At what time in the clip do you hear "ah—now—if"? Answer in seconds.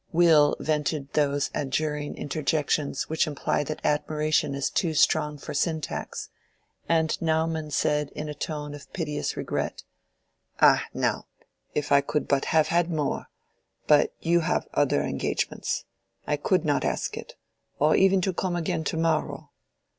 10.59-11.91